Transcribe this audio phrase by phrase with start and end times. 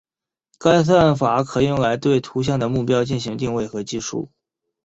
[0.57, 4.31] 该算法可用来对图像的目标进行定位和计数。